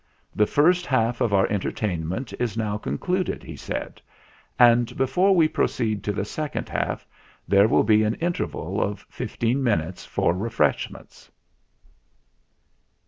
"The 0.35 0.47
first 0.47 0.87
half 0.87 1.21
of 1.21 1.31
our 1.31 1.45
entertainment 1.51 2.33
is 2.39 2.57
now 2.57 2.75
concluded," 2.79 3.43
he 3.43 3.55
said, 3.55 4.01
"and 4.57 4.97
before 4.97 5.35
we 5.35 5.47
proceed 5.47 6.03
to 6.05 6.11
the 6.11 6.25
second 6.25 6.69
half 6.69 7.05
there 7.47 7.67
will 7.67 7.83
be 7.83 8.01
an 8.01 8.15
interval 8.15 8.81
of 8.81 9.05
fifteen 9.11 9.61
minutes 9.63 10.03
for 10.03 10.33
refreshments." 10.33 11.29